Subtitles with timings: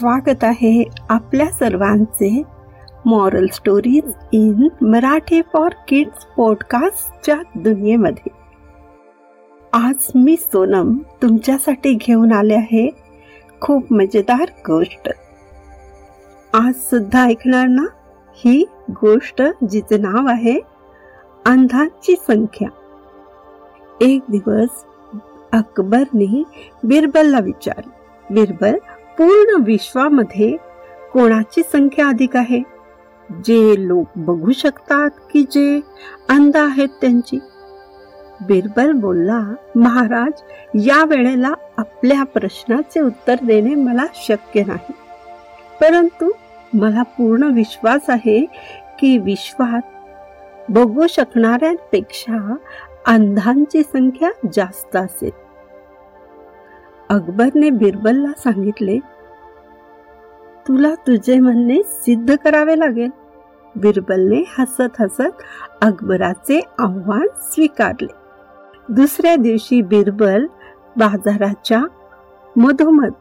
[0.00, 2.42] स्वागत आहे आपल्या सर्वांचे
[3.06, 8.30] moral stories in Marathi for kids पॉडकास्टच्या दुनियेमध्ये.
[9.72, 12.90] आज मी सोनम तुमच्यासाठी घेऊन आले आहे
[13.60, 15.08] खूप मजेदार गोष्ट.
[16.54, 17.86] आज सुद्धा ऐकणार ना?
[18.44, 20.60] ही गोष्ट जिचे नाव आहे
[21.46, 22.68] अंधांची संख्या.
[24.00, 24.84] एक दिवस
[25.52, 26.42] अकबरने
[26.84, 28.00] बिरबलला विचारले.
[28.34, 28.74] बिरबल
[29.20, 30.56] पूर्ण विश्वामध्ये
[31.12, 32.62] कोणाची संख्या अधिक आहे?
[33.44, 35.80] जे लोक बघू शकतात की जे
[36.28, 37.38] अंध आहेत त्यांची.
[38.46, 40.42] बिरबल बोलला महाराज
[40.74, 44.92] या वेळेला आपल्या प्रश्नाचे उत्तर देणे मला शक्य नाही.
[45.80, 46.30] परंतु
[46.74, 48.46] मला पूर्ण विश्वास आहे
[48.98, 49.80] की विश्वात
[50.68, 52.54] बघू शकणाऱ्यांपेक्षा
[53.06, 55.30] अंधांची संख्या जास्त असेल.
[57.08, 58.98] अकबरने बिरबलला सांगितले
[60.68, 63.10] तुला तुझे म्हणणे सिद्ध करावे लागेल.
[63.76, 65.42] बिरबलने हसत हसत
[65.82, 68.12] अकबराचे आव्हान स्वीकारले.
[68.88, 70.46] दुसऱ्या दिवशी बिरबल
[70.96, 71.82] बाजाराच्या
[72.56, 73.12] मधोमध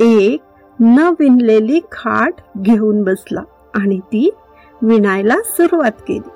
[0.00, 0.40] एक
[0.80, 3.40] न विणलेली खाट घेऊन बसला
[3.74, 4.30] आणि ती
[4.82, 6.28] विणायला सुरुवात केली.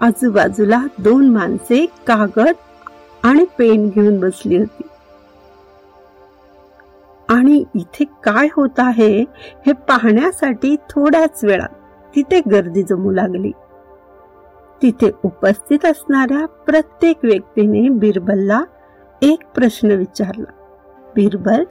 [0.00, 2.54] आजूबाजूला दोन माणसे कागद
[3.22, 4.85] आणि पेन घेऊन बसली होती.
[7.28, 9.24] आणि इथे काय होत आहे
[9.66, 11.68] हे पाहण्यासाठी थोड्याच वेळात
[12.16, 13.52] तिथे गर्दी जमू लागली.
[14.82, 18.62] तिथे उपस्थित असणाऱ्या प्रत्येक व्यक्तीने बिरबलला
[19.22, 20.52] एक प्रश्न विचारला.
[21.16, 21.64] बिरबल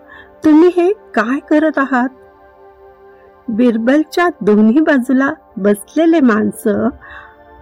[0.45, 2.09] तुम्ही हे काय करत आहात?
[3.47, 6.89] बिरबलच्या दोन्ही बाजूला बसलेले माणसं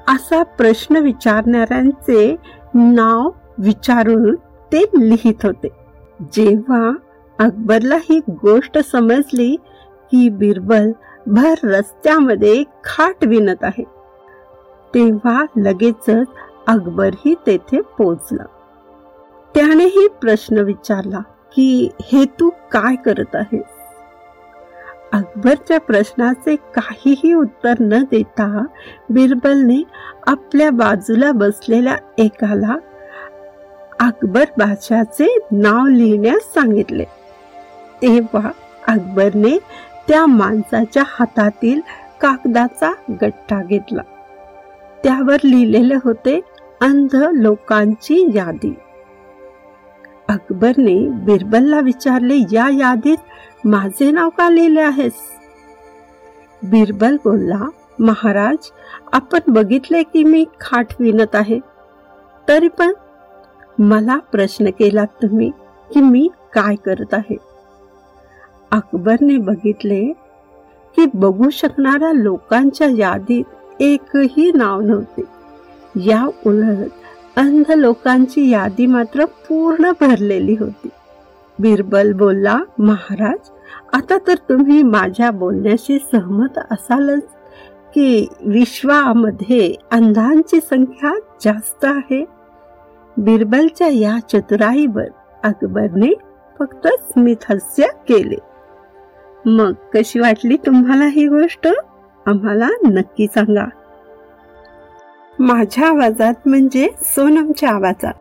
[0.07, 2.35] असा प्रश्न विचारणाऱ्यांचे
[2.73, 4.35] नाव विचारून
[4.71, 5.67] ते लिहित होते.
[6.33, 6.91] जेव्हा
[7.43, 9.55] अकबरला ही गोष्ट समजली
[10.11, 10.91] की बिरबल
[11.27, 13.83] भर रस्त्यामध्ये खाट विणत आहे.
[14.93, 16.27] तेव्हा लगेचच
[16.67, 18.43] अकबरही तेथे पोचला
[19.55, 21.19] त्यानेही प्रश्न विचारला
[21.55, 23.81] की हे तू काय करत आहेस?
[25.13, 28.65] अकबरच्या प्रश्नाचे काहीही उत्तर न देता
[29.09, 29.81] बिरबलने
[30.27, 32.75] आपल्या बाजूला बसलेल्या एकाला
[33.99, 37.05] अकबर बादशाचे नाव लिहिण्यास सांगितले.
[38.01, 38.51] तेव्हा
[38.87, 39.57] अकबरने
[40.07, 41.81] त्या माणसाच्या हातातील
[42.21, 44.01] कागदाचा गट्टा घेतला.
[45.03, 46.39] त्यावर लिहिलेले होते
[46.81, 48.73] अंध लोकांची यादी.
[50.29, 53.17] अकबरने बिरबलला विचारले या यादीत
[53.65, 55.13] माझे नाव का लिहिले आहेस?
[56.63, 58.71] बिरबल बोलला महाराज
[59.13, 61.59] आपण बघितले की मी खाट विणत आहे.
[62.47, 62.93] तरी पण
[63.79, 65.51] मला प्रश्न केला तुम्ही
[65.93, 67.52] की मी काय करत आहे?
[68.73, 70.13] अकबरने बघितले
[70.95, 73.43] की बघू शकणाऱ्या लोकांच्या यादीत
[73.79, 75.21] एकही नाव नव्हते.
[75.95, 76.89] या उलट
[77.35, 80.89] अंध लोकांची यादी मात्र पूर्ण भरलेली होती.
[81.59, 83.49] बिरबल बोलला महाराज
[83.93, 87.23] आता तर तुम्ही माझ्या बोलण्याशी सहमत असालच
[87.93, 92.25] की विश्वामध्ये अंधांची संख्या जास्त आहे.
[93.17, 95.07] बिरबलच्या या चतुराईवर
[95.43, 96.13] अकबरने
[96.59, 98.52] फक्त स्मितहास्य केले.
[99.45, 101.67] मग कशी वाटली तुम्हाला ही गोष्ट?
[102.25, 103.65] आम्हाला नक्की सांगा.
[105.39, 108.13] माझ्या आवाजात म्हणजे सोनमच्या आवाजात.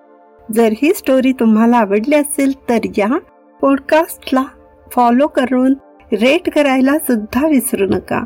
[0.52, 3.18] जर ही स्टोरी तुम्हाला आवडली असेल तर या
[3.60, 4.44] पॉडकास्टला
[4.92, 5.74] फॉलो करून
[6.12, 8.24] रेट करायला सुद्धा विसरू नका.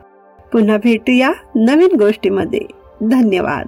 [0.52, 2.60] पुन्हा भेटूया नवीन गोष्टीमध्ये.
[3.02, 3.66] धन्यवाद.